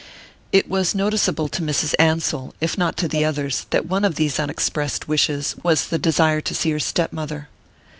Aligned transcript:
It 0.51 0.67
was 0.67 0.95
noticeable 0.95 1.47
to 1.49 1.61
Mrs. 1.61 1.93
Ansell, 1.99 2.55
if 2.59 2.75
not 2.75 2.97
to 2.97 3.07
the 3.07 3.23
others, 3.23 3.67
that 3.69 3.85
one 3.85 4.03
of 4.03 4.15
these 4.15 4.39
unexpressed 4.39 5.07
wishes 5.07 5.55
was 5.61 5.85
the 5.89 5.99
desire 5.99 6.41
to 6.41 6.55
see 6.55 6.71
her 6.71 6.79
stepmother. 6.79 7.49